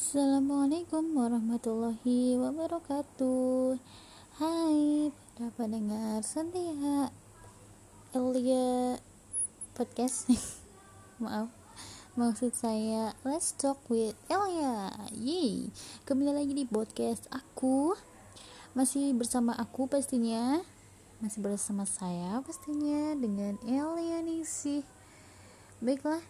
Assalamualaikum 0.00 1.12
warahmatullahi 1.12 2.32
wabarakatuh. 2.40 3.76
Hai 4.40 5.12
para 5.36 5.52
pendengar 5.52 6.24
setia 6.24 7.12
Elia 8.16 8.96
Podcast. 9.76 10.32
Maaf 11.20 11.52
Maksud 12.16 12.56
saya 12.56 13.12
Let's 13.28 13.52
talk 13.52 13.76
with 13.92 14.16
Elia. 14.32 14.88
Yeay 15.12 15.68
Kembali 16.08 16.32
lagi 16.32 16.56
di 16.56 16.64
podcast 16.64 17.28
aku. 17.28 17.92
Masih 18.72 19.12
bersama 19.12 19.52
aku 19.52 19.84
pastinya 19.84 20.64
Masih 21.20 21.44
bersama 21.44 21.84
saya 21.84 22.40
pastinya 22.40 23.12
Dengan 23.20 23.60
Elia 23.68 24.24
Ningsih 24.24 24.80
Baiklah 25.84 26.24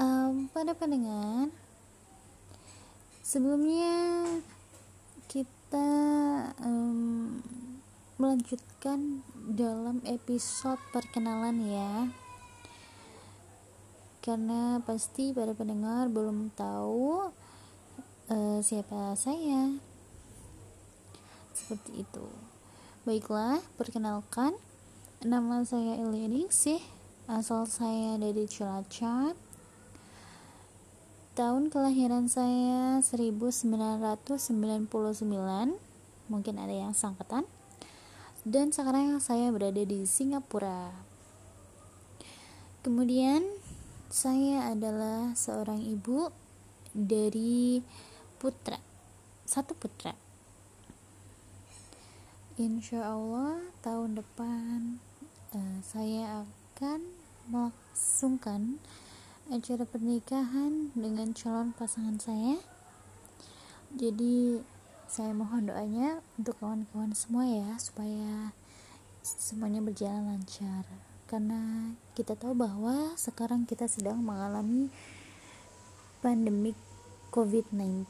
um, 0.00 0.48
pada 0.56 0.72
pendengar 0.72 1.52
sebelumnya 3.28 4.24
kita 5.28 5.90
um, 6.64 7.36
melanjutkan 8.16 9.20
dalam 9.52 10.00
episode 10.08 10.80
perkenalan 10.96 11.60
ya. 11.68 12.08
Karena 14.24 14.80
pasti 14.80 15.36
para 15.36 15.52
pendengar 15.52 16.08
belum 16.08 16.56
tahu 16.56 17.28
uh, 18.32 18.58
siapa 18.64 19.12
saya. 19.12 19.76
Seperti 21.52 22.08
itu. 22.08 22.24
Baiklah 23.04 23.60
perkenalkan. 23.76 24.56
Nama 25.20 25.68
saya 25.68 26.00
Elianing 26.00 26.48
sih. 26.48 26.80
Asal 27.28 27.68
saya 27.68 28.16
dari 28.16 28.48
Cilacap 28.48 29.47
tahun 31.38 31.70
kelahiran 31.70 32.26
saya 32.26 32.98
1999 32.98 34.90
mungkin 36.26 36.54
ada 36.58 36.74
yang 36.74 36.90
sangkatan. 36.98 37.46
Dan 38.42 38.74
sekarang 38.74 39.22
saya 39.22 39.54
berada 39.54 39.78
di 39.78 40.02
Singapura. 40.02 40.90
Kemudian 42.82 43.46
saya 44.10 44.74
adalah 44.74 45.38
seorang 45.38 45.78
ibu 45.78 46.34
dari 46.90 47.86
putra 48.42 48.82
satu 49.46 49.78
putra. 49.78 50.18
Insya 52.58 53.14
Allah 53.14 53.62
tahun 53.86 54.18
depan 54.18 54.98
uh, 55.54 55.78
saya 55.86 56.42
akan 56.42 57.00
melangsungkan 57.46 58.82
acara 59.48 59.88
pernikahan 59.88 60.92
dengan 60.92 61.32
calon 61.32 61.72
pasangan 61.72 62.20
saya. 62.20 62.60
Jadi 63.96 64.60
saya 65.08 65.32
mohon 65.32 65.72
doanya 65.72 66.20
untuk 66.36 66.60
kawan-kawan 66.60 67.16
semua 67.16 67.48
ya 67.48 67.80
supaya 67.80 68.52
semuanya 69.24 69.80
berjalan 69.80 70.36
lancar. 70.36 70.84
Karena 71.24 71.92
kita 72.12 72.36
tahu 72.36 72.52
bahwa 72.52 73.16
sekarang 73.16 73.64
kita 73.64 73.88
sedang 73.88 74.20
mengalami 74.20 74.92
pandemik 76.20 76.76
COVID-19 77.32 78.04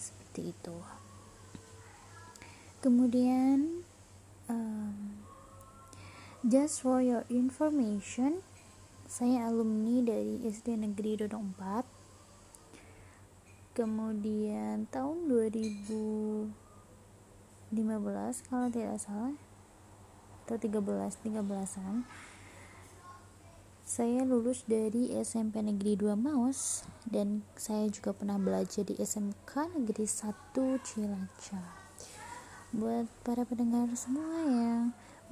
seperti 0.00 0.56
itu. 0.56 0.76
Kemudian 2.80 3.84
um, 4.48 5.20
just 6.40 6.80
for 6.80 7.04
your 7.04 7.28
information 7.28 8.40
saya 9.12 9.52
alumni 9.52 10.00
dari 10.00 10.40
SD 10.40 10.80
Negeri 10.80 11.20
Dodong 11.20 11.52
4 11.60 13.76
kemudian 13.76 14.88
tahun 14.88 15.28
2015 15.28 16.48
kalau 18.48 18.72
tidak 18.72 18.96
salah 18.96 19.36
atau 20.48 20.56
13 20.56 21.28
13an 21.28 22.08
saya 23.84 24.24
lulus 24.24 24.64
dari 24.64 25.12
SMP 25.20 25.60
Negeri 25.60 26.00
2 26.00 26.16
Maus 26.16 26.88
dan 27.04 27.44
saya 27.52 27.92
juga 27.92 28.16
pernah 28.16 28.40
belajar 28.40 28.88
di 28.88 28.96
SMK 28.96 29.76
Negeri 29.76 30.08
1 30.08 30.56
Cilacap. 30.88 31.68
Buat 32.72 33.12
para 33.20 33.44
pendengar 33.44 33.92
semua 33.92 34.48
yang 34.48 34.61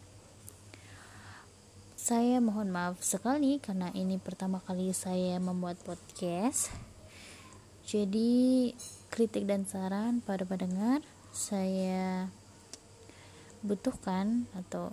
saya 2.03 2.43
mohon 2.43 2.67
maaf 2.67 2.99
sekali 2.99 3.63
karena 3.63 3.87
ini 3.95 4.19
pertama 4.19 4.59
kali 4.59 4.91
saya 4.91 5.39
membuat 5.39 5.79
podcast. 5.87 6.67
Jadi 7.87 8.75
kritik 9.07 9.47
dan 9.47 9.63
saran 9.63 10.19
pada 10.19 10.43
pendengar 10.43 10.99
saya 11.31 12.27
butuhkan 13.63 14.51
atau 14.51 14.91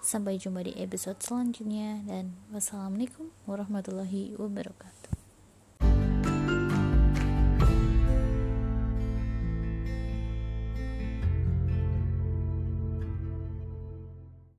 Sampai 0.00 0.40
jumpa 0.40 0.64
di 0.64 0.74
episode 0.80 1.20
selanjutnya 1.20 2.00
dan 2.08 2.34
wassalamualaikum 2.50 3.28
warahmatullahi 3.44 4.32
wabarakatuh. 4.34 5.09